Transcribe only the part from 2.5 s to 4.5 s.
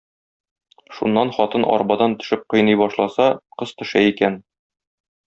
кыйный башласа, кыз төшә икән.